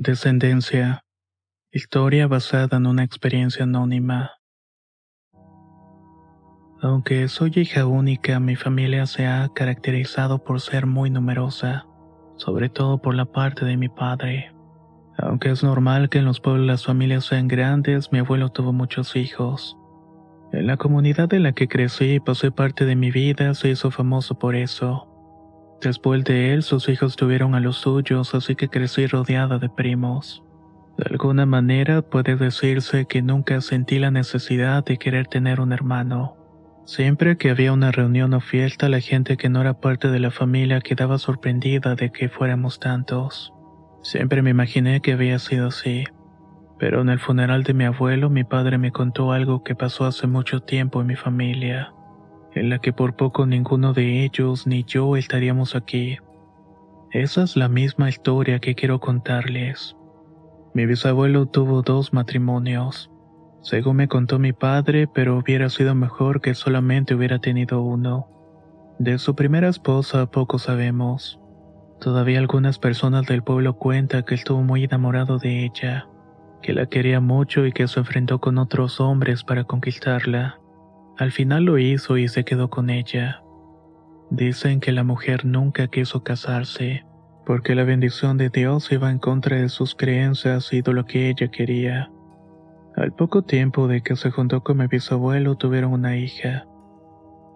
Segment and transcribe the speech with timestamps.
[0.00, 1.02] Descendencia.
[1.72, 4.30] Historia basada en una experiencia anónima.
[6.80, 11.88] Aunque soy hija única, mi familia se ha caracterizado por ser muy numerosa,
[12.36, 14.54] sobre todo por la parte de mi padre.
[15.16, 19.16] Aunque es normal que en los pueblos las familias sean grandes, mi abuelo tuvo muchos
[19.16, 19.76] hijos.
[20.52, 23.90] En la comunidad en la que crecí y pasé parte de mi vida se hizo
[23.90, 25.17] famoso por eso.
[25.80, 30.42] Después de él, sus hijos tuvieron a los suyos, así que crecí rodeada de primos.
[30.96, 36.36] De alguna manera puede decirse que nunca sentí la necesidad de querer tener un hermano.
[36.84, 40.32] Siempre que había una reunión o fiesta, la gente que no era parte de la
[40.32, 43.52] familia quedaba sorprendida de que fuéramos tantos.
[44.02, 46.04] Siempre me imaginé que había sido así.
[46.78, 50.26] Pero en el funeral de mi abuelo, mi padre me contó algo que pasó hace
[50.26, 51.92] mucho tiempo en mi familia,
[52.54, 56.18] en la que por poco ninguno de ellos ni yo estaríamos aquí.
[57.10, 59.96] Esa es la misma historia que quiero contarles.
[60.74, 63.10] Mi bisabuelo tuvo dos matrimonios,
[63.62, 68.28] según me contó mi padre, pero hubiera sido mejor que solamente hubiera tenido uno.
[68.98, 71.40] De su primera esposa poco sabemos.
[72.00, 76.08] Todavía algunas personas del pueblo cuentan que estuvo muy enamorado de ella,
[76.62, 80.60] que la quería mucho y que se enfrentó con otros hombres para conquistarla.
[81.18, 83.42] Al final lo hizo y se quedó con ella.
[84.30, 87.04] Dicen que la mujer nunca quiso casarse,
[87.44, 91.28] porque la bendición de Dios iba en contra de sus creencias y de lo que
[91.28, 92.12] ella quería.
[92.96, 96.66] Al poco tiempo de que se juntó con mi bisabuelo tuvieron una hija.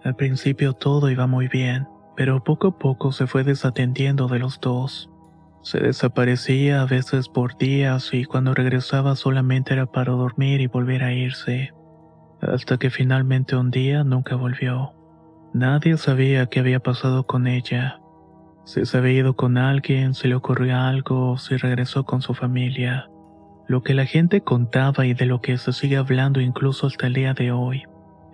[0.03, 4.61] Al principio todo iba muy bien, pero poco a poco se fue desatendiendo de los
[4.61, 5.09] dos.
[5.63, 11.05] Se desaparecía a veces por días y cuando regresaba solamente era para dormir y volver
[11.05, 11.73] a irse.
[12.43, 14.93] Hasta que finalmente un día nunca volvió.
[15.55, 18.01] Nadie sabía qué había pasado con ella.
[18.65, 23.09] Si se había ido con alguien, si le ocurrió algo si regresó con su familia.
[23.69, 27.15] Lo que la gente contaba y de lo que se sigue hablando incluso hasta el
[27.15, 27.85] día de hoy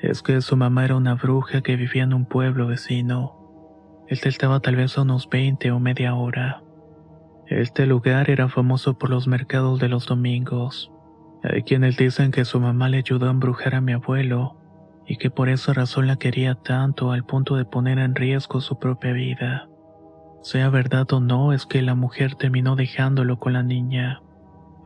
[0.01, 3.35] es que su mamá era una bruja que vivía en un pueblo vecino.
[4.09, 6.63] Este estaba tal vez a unos 20 o media hora.
[7.47, 10.93] Este lugar era famoso por los mercados de los domingos.
[11.43, 14.57] Hay quienes dicen que su mamá le ayudó a embrujar a mi abuelo
[15.07, 18.79] y que por esa razón la quería tanto al punto de poner en riesgo su
[18.79, 19.69] propia vida.
[20.43, 24.21] Sea verdad o no, es que la mujer terminó dejándolo con la niña.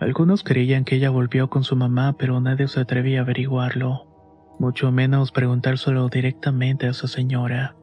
[0.01, 4.07] Algunos creían que ella volvió con su mamá, pero nadie se atrevía a averiguarlo,
[4.59, 7.77] mucho menos preguntárselo directamente a esa señora.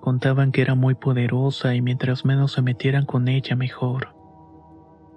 [0.00, 4.14] Contaban que era muy poderosa y mientras menos se metieran con ella mejor.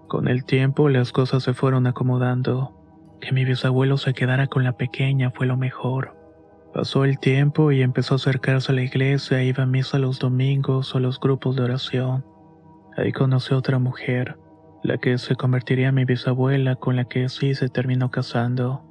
[0.08, 2.83] Con el tiempo las cosas se fueron acomodando.
[3.24, 6.14] Que mi bisabuelo se quedara con la pequeña fue lo mejor.
[6.74, 10.94] Pasó el tiempo y empezó a acercarse a la iglesia iba a misa los domingos
[10.94, 12.26] o los grupos de oración.
[12.98, 14.36] Ahí conoció a otra mujer,
[14.84, 18.84] la que se convertiría en mi bisabuela con la que sí se terminó casando.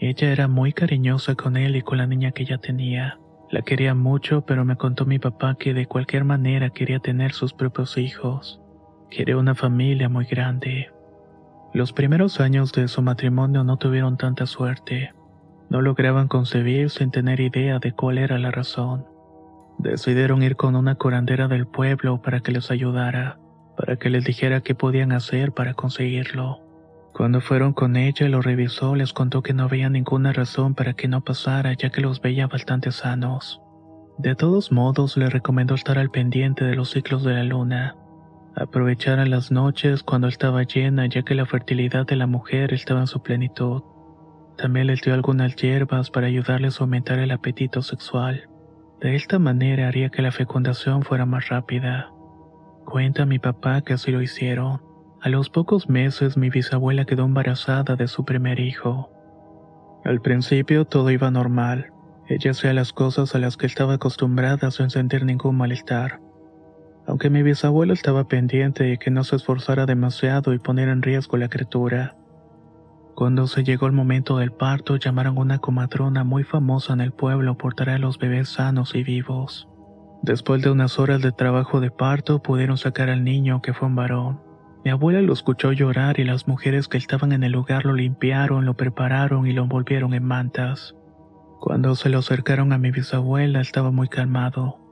[0.00, 3.20] Ella era muy cariñosa con él y con la niña que ella tenía.
[3.48, 7.52] La quería mucho, pero me contó mi papá que de cualquier manera quería tener sus
[7.54, 8.60] propios hijos.
[9.08, 10.90] Quería una familia muy grande.
[11.74, 15.12] Los primeros años de su matrimonio no tuvieron tanta suerte.
[15.68, 19.04] No lograban concebir sin tener idea de cuál era la razón.
[19.78, 23.38] Decidieron ir con una curandera del pueblo para que les ayudara,
[23.76, 26.60] para que les dijera qué podían hacer para conseguirlo.
[27.12, 30.94] Cuando fueron con ella y lo revisó, les contó que no había ninguna razón para
[30.94, 33.60] que no pasara, ya que los veía bastante sanos.
[34.18, 37.96] De todos modos, le recomendó estar al pendiente de los ciclos de la luna,
[38.62, 43.00] aprovechar a las noches cuando estaba llena, ya que la fertilidad de la mujer estaba
[43.00, 43.82] en su plenitud.
[44.56, 48.48] También les dio algunas hierbas para ayudarles a aumentar el apetito sexual.
[49.00, 52.10] De esta manera haría que la fecundación fuera más rápida.
[52.84, 54.82] Cuenta mi papá que así lo hicieron.
[55.20, 59.10] A los pocos meses mi bisabuela quedó embarazada de su primer hijo.
[60.04, 61.92] Al principio todo iba normal.
[62.26, 66.20] Ella hacía las cosas a las que estaba acostumbrada sin sentir ningún malestar.
[67.08, 71.38] Aunque mi bisabuelo estaba pendiente de que no se esforzara demasiado y poner en riesgo
[71.38, 72.14] la criatura.
[73.14, 77.12] Cuando se llegó el momento del parto, llamaron a una comadrona muy famosa en el
[77.12, 79.68] pueblo por traer a los bebés sanos y vivos.
[80.22, 83.96] Después de unas horas de trabajo de parto, pudieron sacar al niño, que fue un
[83.96, 84.42] varón.
[84.84, 88.66] Mi abuela lo escuchó llorar y las mujeres que estaban en el lugar lo limpiaron,
[88.66, 90.94] lo prepararon y lo envolvieron en mantas.
[91.58, 94.87] Cuando se lo acercaron a mi bisabuela estaba muy calmado.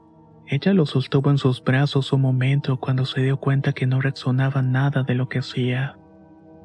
[0.49, 4.61] Ella lo sostuvo en sus brazos un momento cuando se dio cuenta que no reaccionaba
[4.61, 5.97] nada de lo que hacía.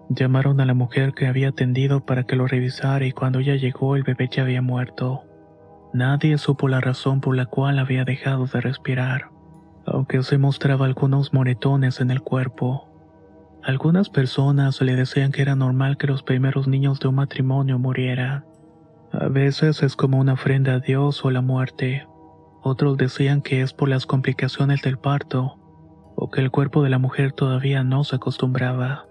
[0.09, 3.97] Llamaron a la mujer que había atendido para que lo revisara y cuando ella llegó
[3.97, 5.25] el bebé ya había muerto.
[5.93, 9.31] Nadie supo la razón por la cual había dejado de respirar,
[9.85, 12.89] aunque se mostraba algunos moretones en el cuerpo.
[13.65, 18.45] Algunas personas le decían que era normal que los primeros niños de un matrimonio murieran.
[19.11, 22.07] A veces es como una ofrenda a Dios o la muerte.
[22.63, 25.59] Otros decían que es por las complicaciones del parto,
[26.15, 29.07] o que el cuerpo de la mujer todavía no se acostumbraba.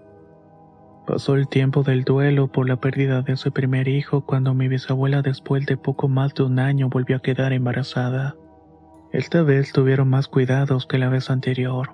[1.06, 5.20] Pasó el tiempo del duelo por la pérdida de ese primer hijo cuando mi bisabuela
[5.20, 8.36] después de poco más de un año volvió a quedar embarazada.
[9.12, 11.90] Esta vez tuvieron más cuidados que la vez anterior.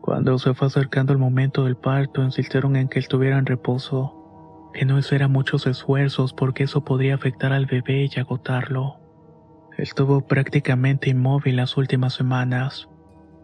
[0.00, 4.70] Cuando se fue acercando el momento del parto insistieron en que él tuviera en reposo,
[4.74, 9.01] que no hiciera muchos esfuerzos porque eso podría afectar al bebé y agotarlo.
[9.78, 12.88] Estuvo prácticamente inmóvil las últimas semanas.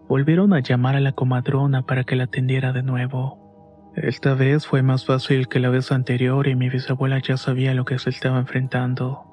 [0.08, 3.92] Volvieron a llamar a la comadrona para que la atendiera de nuevo.
[3.96, 7.84] Esta vez fue más fácil que la vez anterior y mi bisabuela ya sabía lo
[7.84, 9.25] que se estaba enfrentando.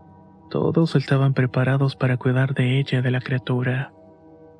[0.49, 3.91] Todos estaban preparados para cuidar de ella y de la criatura.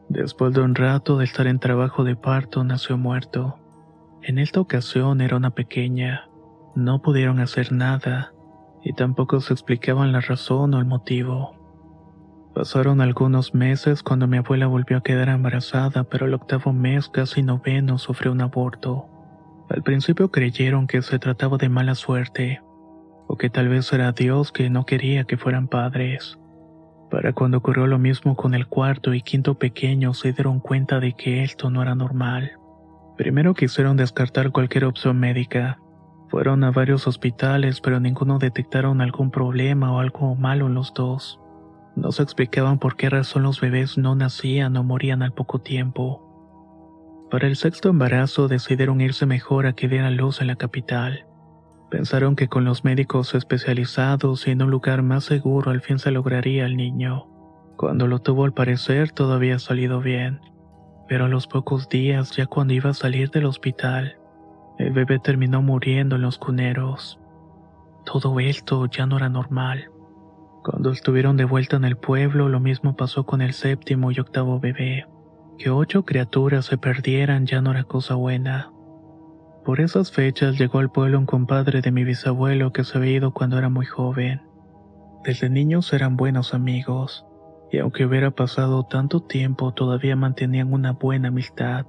[0.10, 3.58] Después de un rato de estar en trabajo de parto, nació muerto.
[4.22, 6.30] En esta ocasión era una pequeña.
[6.76, 8.34] No pudieron hacer nada
[8.84, 11.55] y tampoco se explicaban la razón o el motivo.
[12.56, 17.44] Pasaron algunos meses cuando mi abuela volvió a quedar embarazada, pero el octavo mes, casi
[17.44, 19.10] noveno, sufrió un aborto.
[19.70, 22.62] Al principio creyeron que se trataba de mala suerte,
[23.28, 26.40] o que tal vez era Dios que no quería que fueran padres.
[27.12, 31.12] Para cuando ocurrió lo mismo con el cuarto y quinto pequeño se dieron cuenta de
[31.12, 32.54] que esto no era normal.
[33.18, 35.78] Primero quisieron descartar cualquier opción médica.
[36.30, 41.42] Fueron a varios hospitales pero ninguno detectaron algún problema o algo malo en los dos.
[41.96, 46.22] No se explicaban por qué razón los bebés no nacían o morían al poco tiempo.
[47.32, 51.26] Para el sexto embarazo decidieron irse mejor a que diera luz en la capital.
[51.90, 56.12] Pensaron que con los médicos especializados y en un lugar más seguro al fin se
[56.12, 57.28] lograría el niño.
[57.78, 60.42] Cuando lo tuvo al parecer todo había salido bien,
[61.08, 64.18] pero a los pocos días ya cuando iba a salir del hospital,
[64.78, 67.20] el bebé terminó muriendo en los cuneros.
[68.06, 69.90] Todo esto ya no era normal.
[70.66, 74.60] Cuando estuvieron de vuelta en el pueblo, lo mismo pasó con el séptimo y octavo
[74.60, 75.06] bebé.
[75.60, 78.72] Que ocho criaturas se perdieran ya no era cosa buena.
[79.64, 83.32] Por esas fechas llegó al pueblo un compadre de mi bisabuelo que se había ido
[83.32, 84.42] cuando era muy joven.
[85.24, 87.28] Desde niños eran buenos amigos,
[87.72, 91.86] y aunque hubiera pasado tanto tiempo todavía mantenían una buena amistad.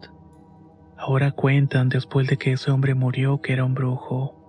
[0.98, 4.45] Ahora cuentan después de que ese hombre murió que era un brujo,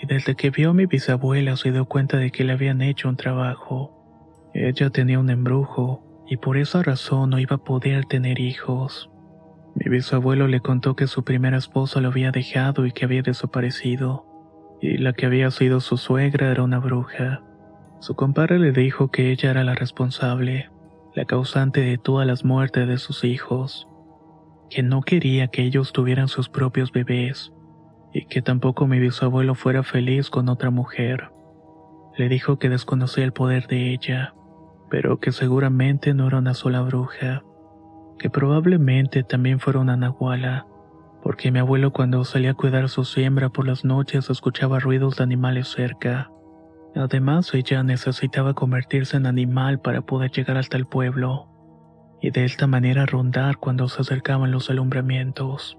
[0.00, 3.08] y desde que vio a mi bisabuela se dio cuenta de que le habían hecho
[3.08, 4.50] un trabajo.
[4.54, 9.10] Ella tenía un embrujo, y por esa razón no iba a poder tener hijos.
[9.74, 14.26] Mi bisabuelo le contó que su primera esposa lo había dejado y que había desaparecido,
[14.80, 17.42] y la que había sido su suegra era una bruja.
[18.00, 20.70] Su compadre le dijo que ella era la responsable,
[21.14, 23.88] la causante de todas las muertes de sus hijos,
[24.70, 27.52] que no quería que ellos tuvieran sus propios bebés,
[28.12, 31.30] y que tampoco mi bisabuelo fuera feliz con otra mujer.
[32.16, 34.34] Le dijo que desconocía el poder de ella,
[34.90, 37.42] pero que seguramente no era una sola bruja,
[38.18, 40.66] que probablemente también fuera una nahuala,
[41.22, 45.24] porque mi abuelo cuando salía a cuidar su siembra por las noches escuchaba ruidos de
[45.24, 46.30] animales cerca.
[46.96, 51.46] Además, ella necesitaba convertirse en animal para poder llegar hasta el pueblo,
[52.20, 55.78] y de esta manera rondar cuando se acercaban los alumbramientos.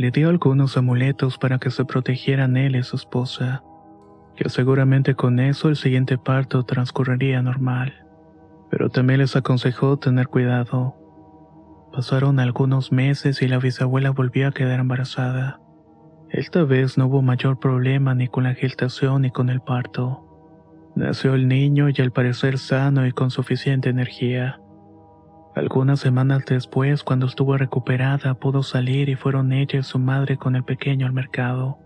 [0.00, 3.62] Le dio algunos amuletos para que se protegieran él y su esposa,
[4.34, 8.06] que seguramente con eso el siguiente parto transcurriría normal.
[8.70, 10.96] Pero también les aconsejó tener cuidado.
[11.92, 15.60] Pasaron algunos meses y la bisabuela volvió a quedar embarazada.
[16.30, 20.24] Esta vez no hubo mayor problema ni con la gestación ni con el parto.
[20.96, 24.62] Nació el niño y al parecer sano y con suficiente energía.
[25.54, 30.54] Algunas semanas después, cuando estuvo recuperada, pudo salir y fueron ella y su madre con
[30.54, 31.78] el pequeño al mercado.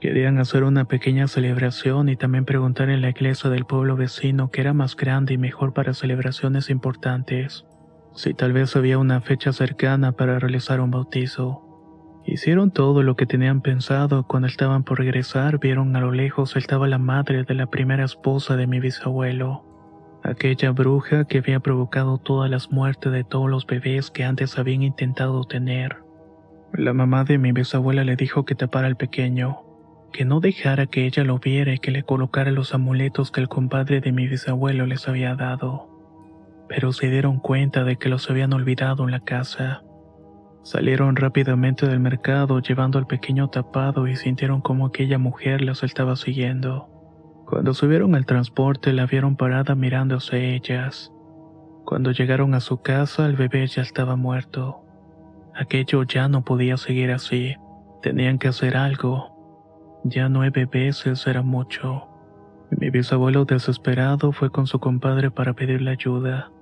[0.00, 4.62] Querían hacer una pequeña celebración y también preguntar en la iglesia del pueblo vecino que
[4.62, 7.66] era más grande y mejor para celebraciones importantes,
[8.14, 11.66] si tal vez había una fecha cercana para realizar un bautizo.
[12.24, 14.26] Hicieron todo lo que tenían pensado.
[14.26, 18.56] Cuando estaban por regresar, vieron a lo lejos estaba la madre de la primera esposa
[18.56, 19.69] de mi bisabuelo.
[20.22, 24.82] Aquella bruja que había provocado todas las muertes de todos los bebés que antes habían
[24.82, 25.98] intentado tener.
[26.72, 29.62] La mamá de mi bisabuela le dijo que tapara al pequeño,
[30.12, 33.48] que no dejara que ella lo viera y que le colocara los amuletos que el
[33.48, 35.88] compadre de mi bisabuelo les había dado.
[36.68, 39.82] Pero se dieron cuenta de que los habían olvidado en la casa.
[40.62, 46.14] Salieron rápidamente del mercado llevando al pequeño tapado y sintieron como aquella mujer los estaba
[46.16, 46.99] siguiendo.
[47.50, 51.12] Cuando subieron al transporte la vieron parada mirándose ellas.
[51.84, 54.84] Cuando llegaron a su casa el bebé ya estaba muerto.
[55.56, 57.56] Aquello ya no podía seguir así.
[58.02, 60.00] Tenían que hacer algo.
[60.04, 62.06] Ya nueve veces era mucho.
[62.70, 66.52] Mi bisabuelo desesperado fue con su compadre para pedirle ayuda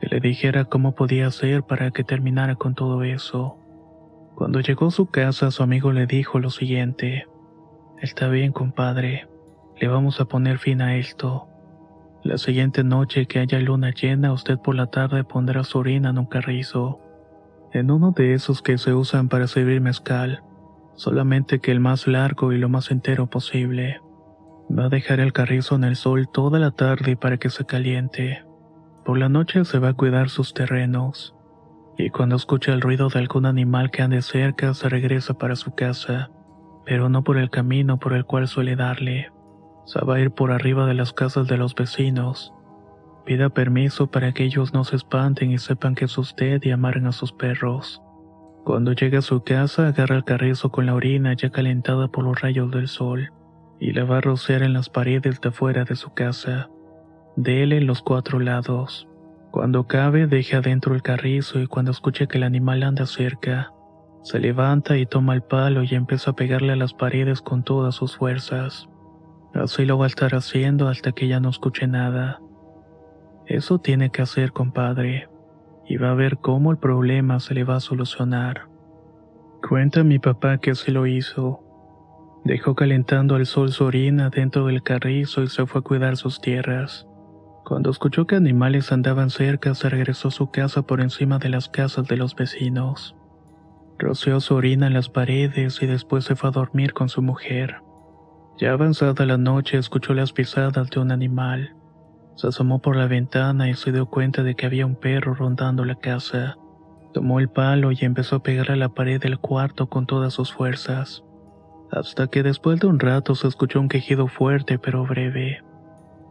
[0.00, 3.58] que le dijera cómo podía hacer para que terminara con todo eso.
[4.34, 7.28] Cuando llegó a su casa, su amigo le dijo lo siguiente:
[8.02, 9.28] Está bien, compadre,
[9.78, 11.48] le vamos a poner fin a esto.
[12.22, 16.18] La siguiente noche que haya luna llena, usted por la tarde pondrá su orina en
[16.18, 17.00] un carrizo,
[17.72, 20.42] en uno de esos que se usan para servir mezcal,
[20.94, 24.00] solamente que el más largo y lo más entero posible.
[24.76, 28.44] Va a dejar el carrizo en el sol toda la tarde para que se caliente.
[29.04, 31.36] Por la noche se va a cuidar sus terrenos,
[31.98, 35.74] y cuando escucha el ruido de algún animal que ande cerca se regresa para su
[35.74, 36.30] casa,
[36.84, 39.30] pero no por el camino por el cual suele darle.
[39.86, 42.52] Se va a ir por arriba de las casas de los vecinos.
[43.24, 47.06] Pida permiso para que ellos no se espanten y sepan que es usted y amaren
[47.06, 48.02] a sus perros.
[48.64, 52.40] Cuando llegue a su casa, agarra el carrizo con la orina ya calentada por los
[52.40, 53.32] rayos del sol
[53.80, 56.68] y la va a rociar en las paredes de afuera de su casa
[57.36, 59.06] déle los cuatro lados.
[59.50, 63.72] Cuando cabe, deje adentro el carrizo y cuando escuche que el animal anda cerca,
[64.22, 67.94] se levanta y toma el palo y empieza a pegarle a las paredes con todas
[67.94, 68.88] sus fuerzas.
[69.62, 72.40] Así lo va a estar haciendo hasta que ya no escuche nada.
[73.46, 75.28] Eso tiene que hacer, compadre,
[75.86, 78.68] y va a ver cómo el problema se le va a solucionar.
[79.66, 81.62] Cuenta mi papá que así lo hizo.
[82.44, 86.40] Dejó calentando al sol su orina dentro del carrizo y se fue a cuidar sus
[86.40, 87.06] tierras.
[87.64, 91.68] Cuando escuchó que animales andaban cerca, se regresó a su casa por encima de las
[91.68, 93.16] casas de los vecinos.
[93.98, 97.85] Roció su orina en las paredes y después se fue a dormir con su mujer.
[98.58, 101.74] Ya avanzada la noche, escuchó las pisadas de un animal.
[102.36, 105.84] Se asomó por la ventana y se dio cuenta de que había un perro rondando
[105.84, 106.56] la casa.
[107.12, 110.52] Tomó el palo y empezó a pegar a la pared del cuarto con todas sus
[110.52, 111.22] fuerzas.
[111.90, 115.62] Hasta que después de un rato se escuchó un quejido fuerte pero breve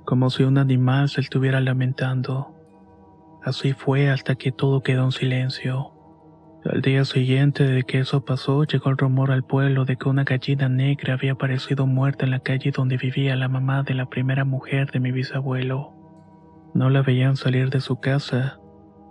[0.06, 2.56] como si un animal se estuviera lamentando.
[3.44, 5.95] Así fue hasta que todo quedó en silencio.
[6.72, 10.24] Al día siguiente de que eso pasó, llegó el rumor al pueblo de que una
[10.24, 14.46] gallina negra había aparecido muerta en la calle donde vivía la mamá de la primera
[14.46, 15.94] mujer de mi bisabuelo.
[16.74, 18.60] No la veían salir de su casa,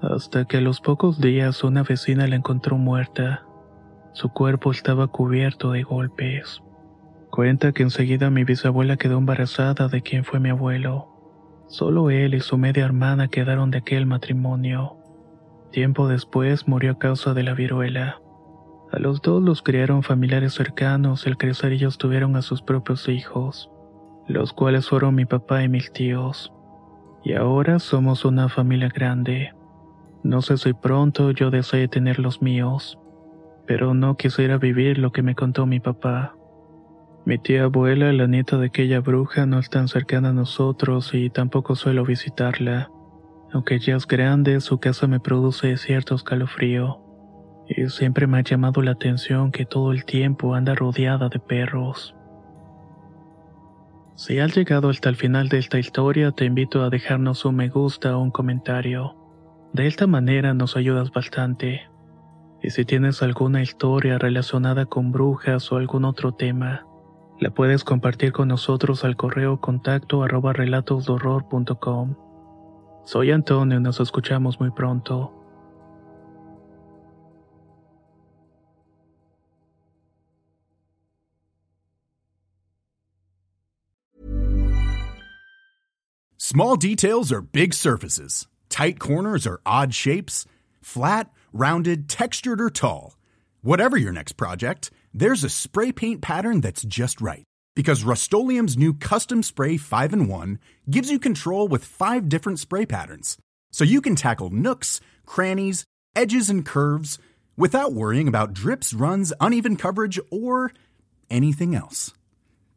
[0.03, 3.47] hasta que a los pocos días una vecina la encontró muerta.
[4.15, 6.61] Su cuerpo estaba cubierto de golpes.
[7.31, 11.09] Cuenta que enseguida mi bisabuela quedó embarazada de quien fue mi abuelo.
[11.69, 14.97] Solo él y su media hermana quedaron de aquel matrimonio.
[15.75, 18.21] Tiempo después murió a causa de la viruela.
[18.93, 23.73] A los dos los criaron familiares cercanos al crecer ellos tuvieron a sus propios hijos,
[24.29, 26.53] los cuales fueron mi papá y mis tíos.
[27.25, 29.53] Y ahora somos una familia grande.
[30.23, 32.97] No sé si pronto yo desee tener los míos,
[33.67, 36.37] pero no quisiera vivir lo que me contó mi papá.
[37.25, 41.31] Mi tía abuela, la nieta de aquella bruja, no es tan cercana a nosotros y
[41.31, 42.91] tampoco suelo visitarla.
[43.55, 47.01] Aunque ya es grande, su casa me produce cierto escalofrío.
[47.69, 52.17] Y siempre me ha llamado la atención que todo el tiempo anda rodeada de perros.
[54.17, 57.69] Si has llegado hasta el final de esta historia, te invito a dejarnos un me
[57.69, 59.17] gusta o un comentario.
[59.73, 61.89] De esta manera nos ayudas bastante.
[62.61, 66.87] Y si tienes alguna historia relacionada con brujas o algún otro tema,
[67.39, 70.55] la puedes compartir con nosotros al correo contacto arroba.
[73.05, 75.31] Soy Antonio y nos escuchamos muy pronto.
[86.39, 88.47] Small details are big surfaces.
[88.69, 90.47] Tight corners are odd shapes.
[90.83, 93.17] Flat, rounded, textured, or tall.
[93.63, 97.45] Whatever your next project, there's a spray paint pattern that's just right.
[97.75, 102.87] Because Rust new Custom Spray 5 in 1 gives you control with five different spray
[102.87, 103.37] patterns.
[103.73, 107.19] So you can tackle nooks, crannies, edges, and curves
[107.57, 110.73] without worrying about drips, runs, uneven coverage, or
[111.29, 112.13] anything else.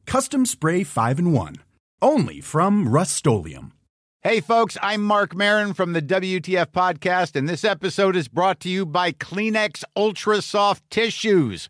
[0.08, 1.56] Custom Spray 5 in 1.
[2.02, 3.28] Only from Rust
[4.24, 8.70] Hey, folks, I'm Mark Marin from the WTF Podcast, and this episode is brought to
[8.70, 11.70] you by Kleenex Ultra Soft Tissues